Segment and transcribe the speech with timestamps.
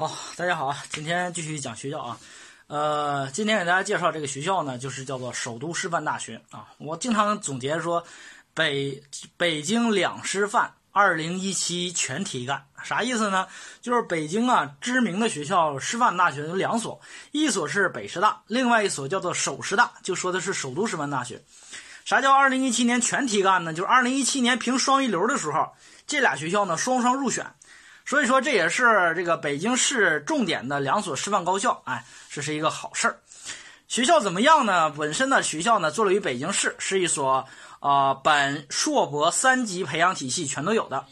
[0.00, 0.84] 好，大家好啊！
[0.90, 2.16] 今天继续讲学校啊，
[2.68, 6.68] 呃，今天给大家介绍这个学校呢，就是叫做首都师范大学啊。
[6.78, 8.04] 我经常总结说，
[8.54, 9.02] 北
[9.36, 13.48] 北京两师范二零一七全体干，啥意思呢？
[13.80, 17.00] 就是北京啊，知名的学校师范大学有两所，
[17.32, 21.42] 一所是北师大，另外一所叫做首师大，就说的是首都师范大学。
[22.04, 23.74] 啥叫二零一七年全体干呢？
[23.74, 25.72] 就是二零一七年评双一流的时候，
[26.06, 27.44] 这俩学校呢双双入选。
[28.08, 33.20] 所以说，这也是这个北京市重点的两所师范高校，哎，这是一个好事儿。
[33.86, 34.88] 学校怎么样呢？
[34.88, 37.46] 本身呢，学校呢，坐落于北京市，是一所
[37.80, 41.04] 啊本硕博三级培养体系全都有的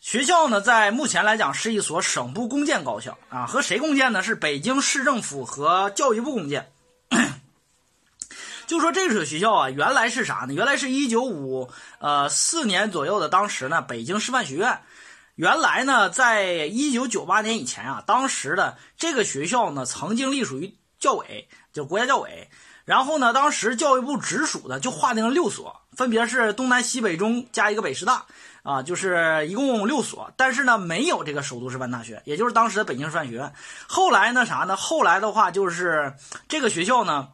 [0.00, 0.60] 学校呢。
[0.60, 3.46] 在目前来讲，是一所省部公建高校啊。
[3.46, 4.22] 和谁共建呢？
[4.22, 6.70] 是北京市政府和教育部共建。
[8.68, 10.52] 就说这所学校啊，原来是啥呢？
[10.52, 11.70] 原来是一九五
[12.00, 14.78] 呃四年左右的，当时呢，北京师范学院。
[15.34, 22.50] 原来呢，在一九九八年以前啊，当时的这个学校呢，曾经隶属于教委，就国家教委。
[22.84, 28.26] 然后呢，当时教育部直属的就划定了六所，分别是东南西北中加一个北师大，
[28.62, 30.32] 啊，就是一共六所。
[30.36, 33.54] 但是呢，没有这个首都师范大学，也就是当时的北京师范学院。
[33.88, 34.76] 后来呢，啥呢？
[34.76, 36.14] 后来的话就是
[36.48, 37.28] 这个学校呢，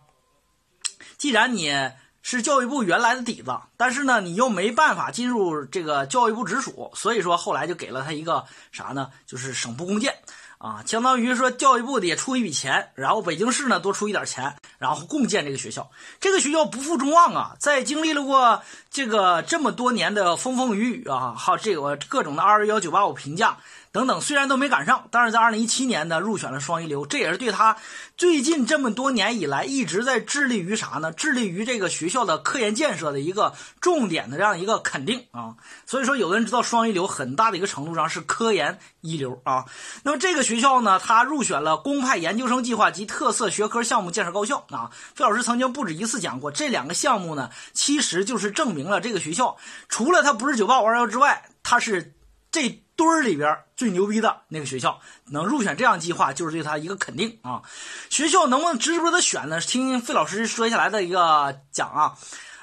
[1.17, 1.91] 既然你。
[2.31, 9.09] 是教育部原来的底子，但是呢，你又没办法进入这个教育部直属，所以说后来就给了他一个啥呢？
[9.27, 10.15] 就是省部共建
[10.59, 15.91] 啊，相当于说教育部也出一笔钱，然后北京市呢多出一点钱，然后共建这个学校。
[16.21, 23.57] 这个学校不负众望啊，在经历了过这个这么多年的风风雨雨啊，还有这个各种的二幺幺九八五评价。
[23.99, 27.77] 等等，虽然都没赶上，但是在二零一七年呢，入选了双一流，这也是对他
[28.17, 31.11] 最近这么多年以来一直在致力于啥呢？
[31.11, 35.57] 致力于这个学校的科研建设的一个重点的这样一个肯定啊。
[35.85, 39.65] 所以说，有的人知道双一流很大的一个程度上是科研一流啊。
[40.05, 44.93] 那么这个学校呢，它入选了公派研究生计划及特色学科项目建设高校啊。
[45.17, 49.57] 费老师曾经不止一次讲过，这两个项目呢，其实就是证明了这个学校
[49.89, 52.15] 除了它不是九八五二幺之外，它是
[52.53, 52.81] 这。
[52.99, 57.63] 堆儿里边最牛逼的那个学校能入选这样计划，就是对他一个肯定啊。
[58.11, 59.61] 学校能不能值不值得选呢？
[59.61, 62.15] 听费老师说下来的一个讲啊，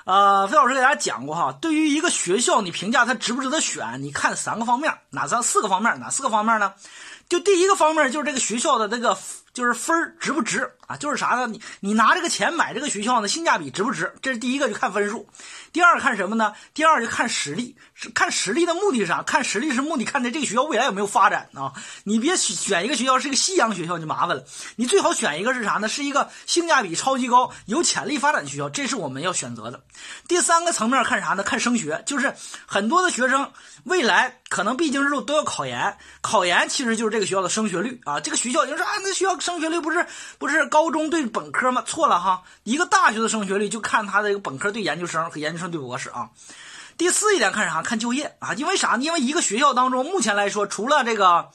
[0.03, 1.53] 呃，费老师给大家讲过哈。
[1.53, 5.97] 对于一个学校，你评价它值不值得选，你看三个方面，哪三四个方面？
[6.01, 6.73] 哪四个方面呢？
[7.29, 9.17] 就第一个方面就是这个学校的这个
[9.55, 10.97] 就是分值不值啊？
[10.97, 11.47] 就是啥呢？
[11.47, 14.13] 你你拿这个钱买这个学校呢，性价比值不值？
[14.21, 15.27] 这是第一个，就看分数。
[15.71, 16.53] 第二看什么呢？
[16.73, 19.23] 第二就看实力，是看实力的目的是啥？
[19.23, 21.71] 看实力是目的，看的这个学校未来有没有发展啊？
[22.03, 24.43] 你别选一个学校是个夕阳学校就麻烦了，
[24.75, 25.87] 你最好选一个是啥呢？
[25.87, 29.81] 是一个性价比超级高、有潜力发展的学校，这是我们要选择的。
[30.27, 31.43] 第三个层面看啥呢？
[31.43, 32.35] 看升学，就是
[32.65, 33.53] 很多的学生
[33.85, 38.19] 未来可能必经之路都要考研，考研其实就是这个学校的升学率啊。
[38.19, 40.07] 这个学校就说啊，那学校升学率不是
[40.39, 41.83] 不是高中对本科吗？
[41.85, 45.69] 错了哈，一个大学的升学率就看他的一个本科对研究生和研究生。
[45.69, 46.31] 对博士啊，
[46.97, 47.83] 第四一点看啥？
[47.83, 48.97] 看就业啊，因为啥？
[48.97, 51.51] 因为一个学校当中，目前来说，除了这个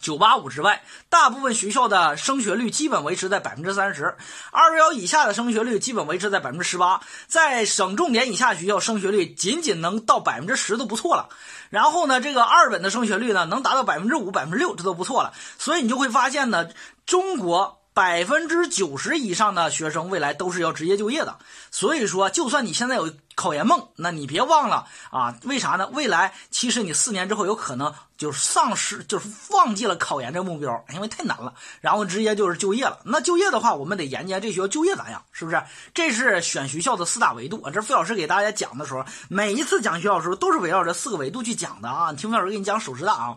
[0.00, 4.16] 九八五之外，大部分学校的升学率基本维持在百分之三十，
[4.50, 11.28] 二幺幺以下的升学率基本维持在百分之十八，在省重点以下学校升学率仅仅能到百分之十都不错了。
[11.70, 15.32] 然后呢，这个二本的升学率呢，能达到百分之五、百分之六，这都不错了。
[15.58, 16.68] 所以你就会发现呢，
[17.06, 17.76] 中国。
[17.94, 21.36] 百分之九十以上的学生未来都是要直接就业的，
[21.72, 25.86] 所以说，就算你现在有考研梦，那你别忘了啊，为啥呢？
[25.92, 27.94] 未来其实你四年之后有可能。
[28.18, 32.98] 就是丧失，就是忘记了考研这目标，因为太难了，然后直接就是就业了。
[33.04, 35.62] 那就业的话，我们得研究这学校就业咋样，是不是？
[35.94, 37.70] 这是选学校的四大维度啊。
[37.70, 42.12] 这费老师给大家讲的时候，每一次讲学校的时候都是围绕这四个维度去讲的啊。
[42.12, 43.36] 听费老师给你讲首师大啊，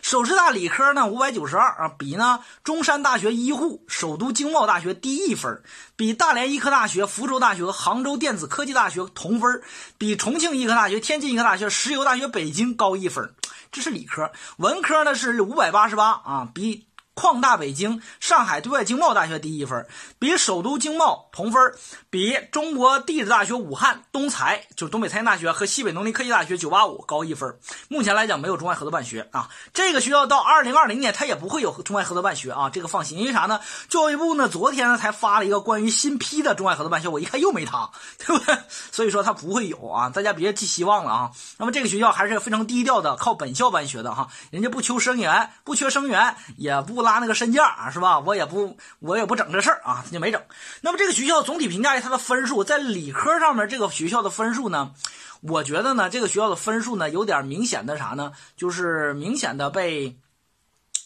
[0.00, 5.60] 首师大理科呢五百九十二啊，比呢中山大学医护、首都经贸大学低一分，
[5.96, 9.62] 比大连医科大学、福州大学、杭州电子科技大学同分，
[9.98, 13.34] 比重庆医科大学、天津医科大学、石油大学北京高一分。
[13.72, 16.86] 这是理科，文科呢是五百八十八啊，比。
[17.14, 19.86] 矿大北京、上海对外经贸大学低一分，
[20.18, 21.74] 比首都经贸同分，
[22.08, 27.58] 比中国地质大学武汉东财就是东北财经大学和西北农林科技大学九八五高一分。
[27.88, 33.18] 目前来讲没有中外合作办学啊，这个学校到二零二零年它也不会有中外合作办学啊，这个放心。
[33.18, 33.60] 因为啥呢？
[33.88, 38.56] 教育部呢昨天才发了一个关于新批的中外合作办学，我一看又没它， 对不对？
[38.92, 41.30] 所以说它不会有啊，大家别寄希望了啊。
[41.58, 47.10] 那么这个学校还是非常低调的，靠本校办学的哈，人家不求生源，不缺生源，也不不。
[47.10, 48.20] 拉那个身价啊是吧？
[48.20, 50.40] 我也不，我也不整这事儿啊，他就没整。
[50.80, 54.92] 那么这个学校总体评价它的分数，在理科上面，这个学校的分数呢，
[55.40, 58.32] 我觉得呢，这个学校的分数呢，有点明显的啥呢？
[58.56, 60.16] 就是明显的被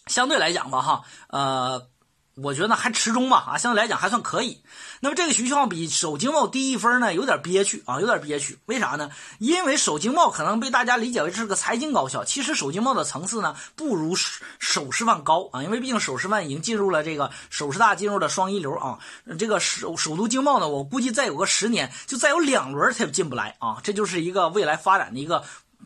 [0.09, 1.87] 相对来讲吧，哈，呃。
[2.37, 4.61] 我觉得还持中吧，啊，相对来讲还算可以。
[5.01, 8.59] 那么这个学校比首经贸低一分呢，有点憋屈啊，有点憋屈。
[8.67, 9.11] 为啥呢？
[9.39, 14.17] 因为首经贸可能被大家理解为是个财经高校，其实首经贸的层次呢不如
[14.59, 18.99] 首师范高啊，因为毕竟首师范已经进入了这个首师大进入了双一流啊。
[19.39, 23.79] 这个首首都经贸呢，我估计再有个十年，就再有两轮它也进不来啊。
[23.83, 25.45] 这就是一个未来发展的一个。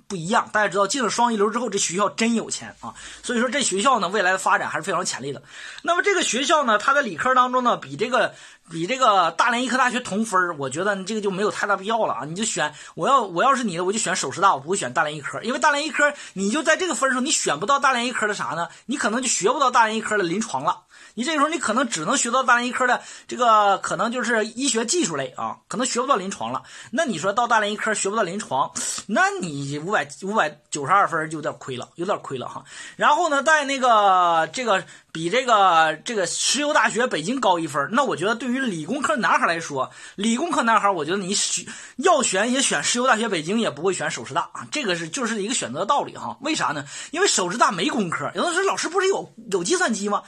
[0.08, 2.94] 不一样，大家知道进了双一流之后，这学校真有钱啊！
[3.22, 5.42] 所以说这学校呢，未来的发展还是非常潜力的。
[5.82, 8.34] 那么这个学校呢，它的理科当中呢，比这个
[8.70, 12.24] 比这个大连医科大学同分我觉得你这个就没有太大必要了啊！
[12.24, 18.68] 你就选我要我要是你的，我就选首师大，我不会选大连医科，因为大连医科你就在这个分数，你选不到大连医科的啥呢？
[18.86, 20.82] 你可能就学不到大连医科的临床了。
[21.14, 26.62] 你这个时候你可能只能学到大连医科的这个，可能就是医学技术类啊，可能学不到临床了。
[26.92, 28.70] 那你说到大连医科学不到临床，
[29.06, 32.64] 那你五百五百九十二分就有点亏了，有点亏了哈。
[32.96, 41.66] 然后呢，在那个这个比这个这个石油大学北京高一分，那我觉得对于理工科男孩来说，理工科男孩，我觉得你选
[41.96, 44.66] 要选也选石油大学北京，也不会选首师大啊。
[44.70, 46.36] 这个是就是一个选择的道理哈。
[46.40, 46.84] 为啥呢？
[47.10, 50.22] 因为首师大没工科，有的时候老师不是有有计算机吗？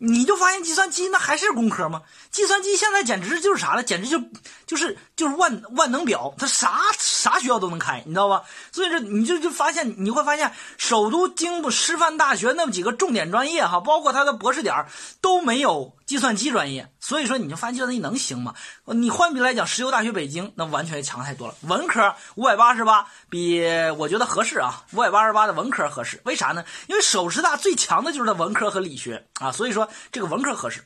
[0.00, 2.02] 你就发现计算机那还是工科吗？
[2.30, 3.82] 计算机现在简直就是啥了？
[3.82, 4.22] 简直就
[4.64, 8.44] 就是就是万万能表，它啥啥学校都能开，你知道吧？
[8.70, 14.86] 所以说你就就发现你会发现，首都经师范大学那么几个重点专业哈，包括它的博士点
[15.20, 16.92] 都没有计算机专业。
[17.08, 18.52] 所以说你就发现计算机能行吗？
[18.84, 21.54] 你换比来讲，石油大学北京那完全强太多了。
[21.62, 23.62] 文科五百八十八比
[23.96, 26.20] 我觉得合适啊，五百八十八的文科合适。
[26.24, 26.66] 为啥呢？
[26.86, 29.88] 因为首师大最强的就是它文科和理学啊，所以说。
[30.12, 30.82] 这个文科合适，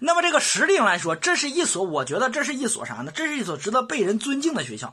[0.00, 3.12] 那么这个实力上来说，这是一所，我觉得这是一所啥呢？
[3.14, 4.92] 这是一所值得被人尊敬的学校。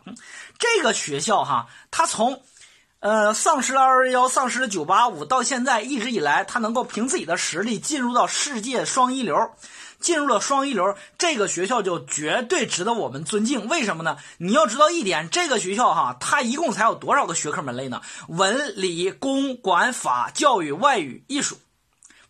[0.60, 2.42] 这个学校哈，它从，
[3.00, 9.52] 呃，丧失了二幺幺，丧失了九八五，到现在一直以来，它能够凭自己的实力进入到世界双一流，
[10.00, 13.68] 进入了双一流，这个学校就绝对值得我们尊敬。
[13.68, 14.18] 为什么呢？
[14.38, 18.02] 你要知道一点，这个学校哈，它一共才有多少个学科门类呢？
[18.28, 21.58] 文、理、工、管、法、教育、外语、艺术，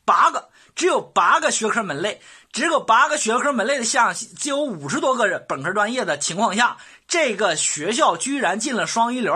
[0.06, 0.50] 八个。
[0.76, 2.22] 只有八个学科门类，
[2.54, 6.78] 只有八个学科门类的下，只有五十多个本科专业的情况下，
[7.10, 9.34] 这个学校居然进了双一流，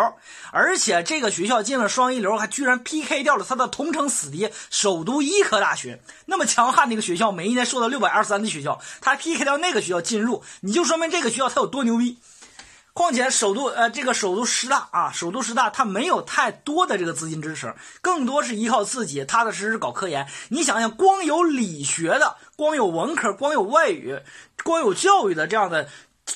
[0.51, 12.19] 而且这个学校进了双一流，还居然 PK 掉了他的同城死敌首都医科大学，那么强悍的一个学校，每一年收到六百二三的学校，他 PK 掉那个学校进入，你就说明这个学校他有多牛逼。
[12.93, 17.73] 况且首都呃，这个首都师大啊，首都师大它没有太多的这个资金支持，
[18.03, 20.27] 更多是依靠自己踏踏实实搞科研。
[20.49, 24.19] 你想想，光有理学的，光有文科，光有外语，
[24.63, 25.89] 光有教育的这样的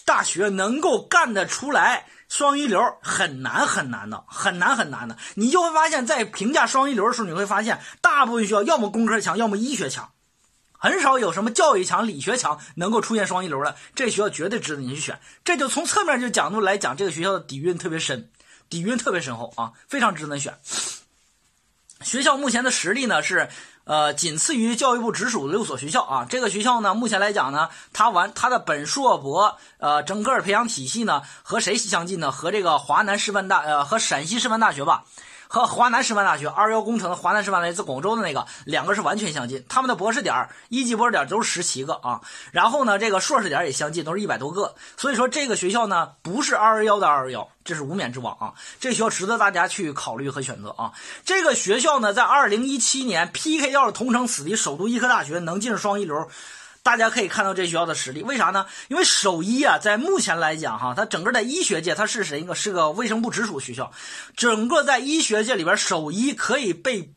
[0.05, 5.17] 大学，能够干得出来双一流，很难很难的，很难很难的。
[5.35, 10.11] 你就会发现，在评价双一流的时候，你会发现，大部分学校要么工科强，要么医学强。
[10.79, 15.19] 很少有什么教育强、理学强能够出现双一流的，这学校绝对值得你去选。
[15.43, 18.29] 这就从侧面就角度来讲，这个学校的底蕴特别深，
[18.69, 20.59] 底蕴特别深厚啊，非常值得选。
[22.03, 23.49] 学校目前的实力呢是，
[23.87, 26.27] 呃，仅次于教育部直属的六所学校啊。
[26.29, 32.31] 这个学校呢，目前来讲呢，它完它的本硕博，呃，整个培养体系呢和谁相近呢？
[32.31, 35.05] 和这个华南师范大，呃，和陕西师范大学吧。
[35.47, 50.91] 和华南师范大学二幺工程华南师范大学在广州的那个两个是完全相近，他们的博士点一级博士点都是十七个啊，然后呢，这个硕士点也相近，都是一百多个，所以说这个学校呢不是二二幺的二二幺，这是无冕之王啊，这学校值得大家去考虑和选择啊。
[51.23, 56.29] 这个学校呢在二零一七年 PK 掉了同城死敌首都医科大学，能进入双一流。
[56.87, 58.65] 大家可以看到这学校的实力，为啥呢？
[58.87, 63.91] 因为首医啊，在目前来讲，哈，它整个在医学界，它是谁一个是个卫生部直属学校，
[64.37, 67.11] 整个在医学界里边，首医可以被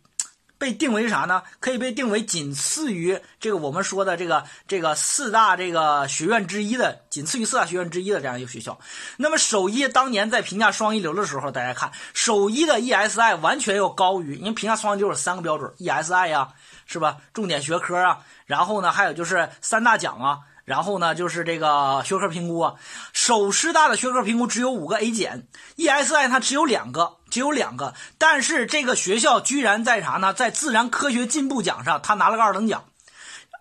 [0.59, 1.45] 被定为啥呢？
[1.61, 8.81] 可以被定为仅次于这个我们说的这个这个四大这个学院之一的，仅次于四大学院之一的这样一个学校。
[9.19, 16.49] 那么首医当年在评价双一流的时候，大家看首医的 ESI 完全要高于，因为评价双一流有三个标准，ESI 呀，
[16.91, 17.19] 是吧？
[17.33, 18.19] 重点学科啊。
[18.47, 22.75] 然后呢，还有就是三大奖啊，然后呢就是这个学科评估啊。
[23.13, 27.95] 首师大的学科评估只有五个 A 减，ESI 它只有两个，只有两个。
[28.19, 30.35] 但是这个学校居然在啥呢？
[30.35, 32.85] 在自然科学进步奖上，他拿了个二等奖，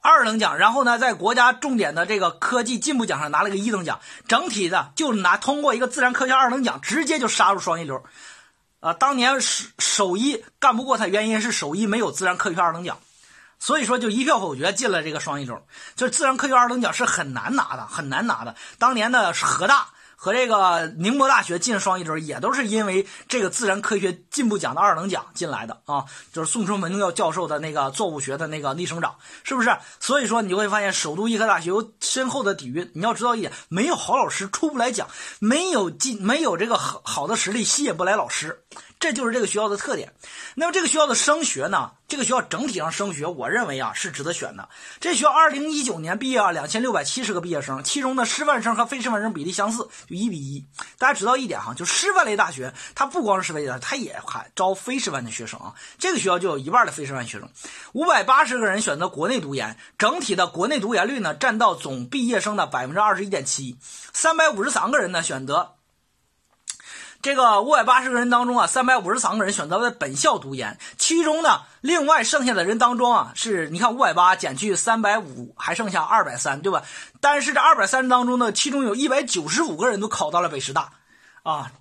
[0.02, 0.58] 二等奖。
[0.58, 4.00] 然后呢，在国家重点的这个科技进步奖上拿了个一等奖。
[4.28, 8.04] 整体的就拿通过一个自然科学二等奖，直接就杀入双一流。
[8.80, 12.98] 啊，当年首首一干不过他，原因是首一没有自然科学二等奖。
[13.60, 15.62] 所以说，就一票否决进了这个双一流，
[15.96, 18.56] 就是自然科学二等奖是很难拿的，很难拿的。
[18.78, 29.78] 当年的河大，和这个宁波大学进双一流，也都是因为这个自然科学进步奖的二等奖进来的啊，就是宋春文教授的那个作物学的那个逆生长，是不是？
[30.00, 32.92] 所以说你就会发现首都医科大学有深厚的底蕴。
[32.96, 35.08] 你要知道一点，没有好老师出不来奖，
[35.39, 38.63] 没有进没有这个好好的实力吸引不来老师。
[39.00, 40.13] 这就是这个学校的特点。
[40.56, 41.91] 那么这个学校的升学呢？
[42.10, 44.68] 这个学校整体上升学，我认为啊是值得选的。
[45.00, 50.65] 这学校二零一九年毕业啊两千六百七十个毕业生，其中的师范生和非师范生比例相似，就一比一。
[50.98, 55.75] 大家知道一点哈，就师范类大学，它不光是师范类大学，它也还招非师范的学生啊。
[55.98, 57.48] 这个学校就有一半的非师范学生，
[57.94, 63.77] 五百八十个人选择国内读研，整体的国内读研率呢占到总毕业生的百分之二十一点七，
[64.13, 65.75] 三百五十三个人呢选择。
[67.22, 76.84] 这个五百八十个人当中啊，三百五十三个人选择在本校读研，其中呢，另外剩下的人当中啊，是你看五百八减去三百五，还剩下二百三，对吧？
[77.20, 80.94] 但是这二百三当中呢，其中有一百九十五个人都考到了北师大，
[81.44, 81.74] 啊，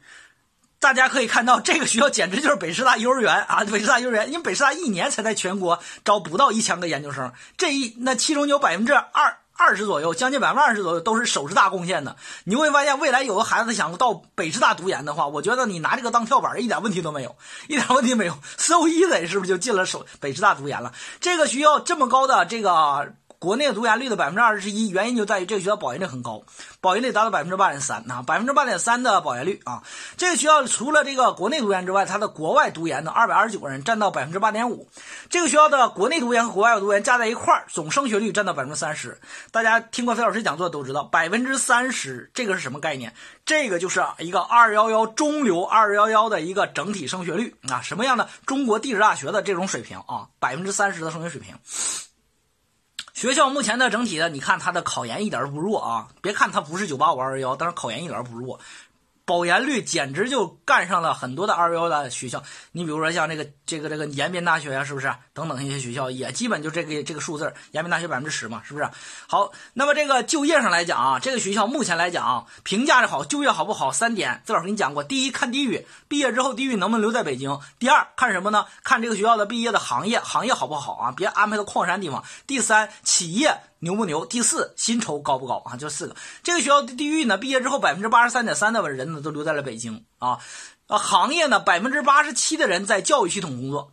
[0.81, 9.39] 大家可以看到这个学校简直就是北师大幼儿园啊， 北师大幼儿园，因为北师大一年才在全国招不到一千个研究生，这一那其中有百分之二。
[9.59, 12.17] 二十左右，将近百分之二十左右都是首师大贡献的。
[12.45, 17.37] 你会发现，未来有个孩子想到北师大读研的话，我觉得你拿这个当跳板，一点问题都没有，
[17.67, 18.39] 一点问题没有。
[18.57, 20.93] so easy 是不是就进了首北师大读研了？
[21.21, 23.13] 这个学校这么高的这个。
[23.41, 26.43] 国内读研率的百分之二十一，原因就在于这个学校保研率很高，
[26.81, 29.85] 保研率达到百分之八点三啊，百分之八点三的保研率啊。
[30.17, 34.89] 这个学校除了这个国内读研之外，它的国外读研的二百二十九个人占到百分之八点五。
[35.31, 39.21] 这个学校的国内读研和国外读研加在一块儿，总升学率占到百分之三十。
[39.53, 43.15] 大家听过费老师讲座都知道，百分之三十这个是什么概念？
[43.47, 50.27] 这个就是一个二幺幺中流二幺幺的一个整体升学率啊，什么样的中国地质大学的这种水平啊？
[50.41, 51.55] 百分之三十的升学水平。
[53.19, 56.07] 学校目前的整体的，你看它的考研一点都不弱啊！
[56.23, 58.61] 别看它不是九八五二幺幺，但是考研一点都不弱。
[59.29, 62.43] 保研率简直就干上了很多的二幺幺的学校，
[62.73, 65.15] 你比如说像这个这个这个延边大学呀，是不是？
[65.35, 68.89] 等等一些学校也基本就这个这个数字，延边大学百分之十嘛，是不是？
[69.27, 73.93] 好，那么这个就业上来讲啊，这个学校目前来讲啊，评价的好，就业好不好？
[73.93, 75.05] 三点，自老师给你讲过。
[75.05, 77.61] 第一，看地域，毕业之后地域能不能留在北京？
[77.79, 78.65] 第二，看什么呢？
[78.83, 81.13] 看这个学校的毕业的行业，行业好不好啊？
[81.15, 82.25] 别安排到矿山地方。
[82.47, 83.61] 第三，企业。
[83.81, 84.27] 牛不牛？
[84.27, 85.77] 第四，薪酬高不高啊？
[85.77, 86.17] 就四个。
[86.43, 90.39] 这个学校的地域呢，毕业之后百分之八十三点三的人呢都留在了北京啊。
[90.87, 93.91] 啊，行业呢，百分之八十七的人在教育系统工作。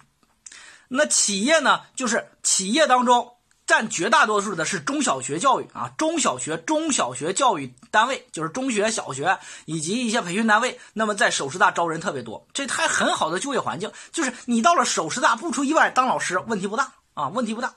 [0.88, 3.34] 那企业呢，就是企业当中
[3.66, 10.80] 占绝大多数的是中小学教育啊，中小学、中小学教育单位，就是中学、小学以及一些培训单位。
[10.94, 17.74] 那么在首师大招人特别多，这还很好的就业环境，就是你到了首师大，不出意外当老师问题不大啊，问题不大。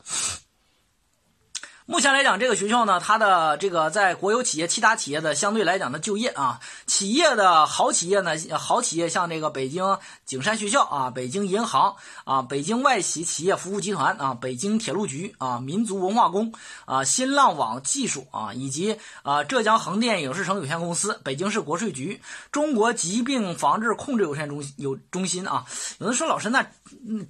[1.91, 16.53] 目前来讲，这个学校呢，它的这个在国有企业、其他企业的相对来讲的就业啊，企业的好企业呢，好企业像这个北京景山学校啊，北京银行啊，北京外企企业服务集团啊，北京铁路局啊，民族文化宫
[16.85, 22.21] 啊，新浪网技术啊，以及啊浙江横店影视城有限公司、北京市国税局、
[22.53, 25.65] 中国疾病防治控制有限中有中心啊。
[26.01, 26.67] 有人说老师那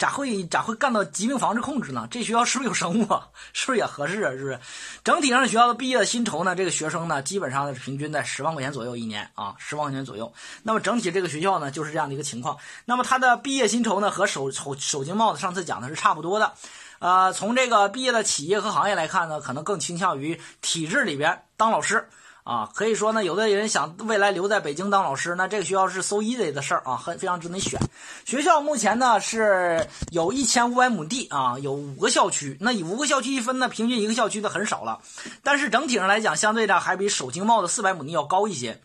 [0.00, 2.08] 咋会咋会干到疾病防治控制呢？
[2.10, 3.28] 这学校是不是有生物啊？
[3.54, 4.32] 是不是也合适啊？
[4.32, 4.47] 是？
[4.48, 4.58] 是，
[5.04, 10.32] 整体上学校的毕业的薪酬呢，这个学生呢，基本上是平均在十万块钱左右一年啊，十万块钱左右。
[10.62, 12.58] 那么整体这个学校呢，就是这样的一个情况。
[12.84, 16.54] 那么他的毕业薪酬呢，和首首首经贸的上次讲的是差不多的。
[16.98, 22.08] 呃，从这个毕业的企业和行业来看呢，可能更倾向于体制里边当老师。
[22.44, 27.78] 啊，可以说呢，有的人想未来留在北京当老师，那这个学校是 so easy 的事儿啊，很非常值得你选。
[28.24, 32.56] 学校目前呢是有一千五百亩地啊，有五个校区。
[32.60, 35.00] 那以五个校区一分呢，平均一个校区的很少了，
[35.42, 38.80] 但是整体上来讲，相对的还比首经贸的四百亩地要高一些。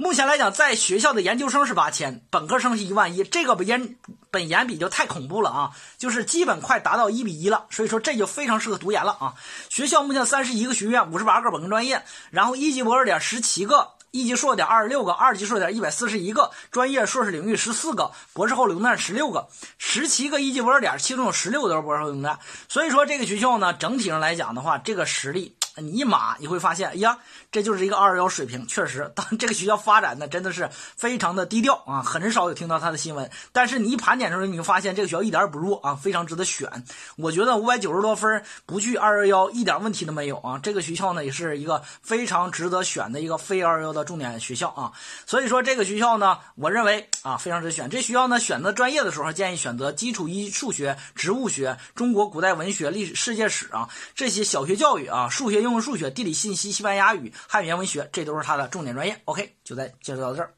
[0.00, 3.96] 目前来讲，在学校的研究生是八千，本科生是一万一，这个研
[4.30, 5.72] 本研比就太恐怖了啊！
[5.98, 9.34] 就是基本快达到一比一了，所以说这就非常适合读研了啊！
[9.68, 22.38] 学校目前三十一个学院，五十八个本科专业，然后一级博士点十七个，一级硕点二十六个，二级硕点一百四十一个，专业硕士领域十四个，博士后流动站十六个，十七个一级博士点，其中有十六个都是博士后流动站，
[22.68, 25.56] 所以说这个学校呢，整体上来讲的话，这个实力。
[25.80, 27.18] 你一码你会发现，哎呀，
[27.52, 33.30] 这就是一个二幺水平，确实，当 这个学校发展的真的是非常的低调啊，很少有听到他的新闻。
[33.52, 36.84] 但是你一盘点出来，你就发现这个学校一点也不弱啊，非常值得选。
[37.16, 40.58] 我觉得五百九十多分不去二幺幺一点问题都没有啊。
[40.62, 44.92] 这个学校呢也是一个非常值得选的一个非二幺幺的重点学校啊。
[45.26, 47.90] 所以说这个学校呢，我认为啊非常值得选。
[47.90, 55.67] 这学校呢选择专业的时候建议选择基础一数学、植物学、中国古代文学、历史、世界史啊这些小学教育啊，数学。
[55.68, 59.20] 应用数学、地理信息、西班牙语、汉语言文学，这都是他的重点专业。
[59.26, 60.52] OK，就在介绍到这儿。